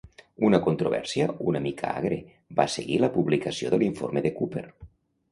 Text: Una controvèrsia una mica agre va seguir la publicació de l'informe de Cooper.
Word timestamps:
Una 0.45 0.59
controvèrsia 0.67 1.25
una 1.49 1.59
mica 1.65 1.91
agre 1.99 2.17
va 2.59 2.65
seguir 2.75 2.97
la 3.03 3.09
publicació 3.19 3.69
de 3.75 3.79
l'informe 3.83 4.25
de 4.27 4.33
Cooper. 4.41 4.65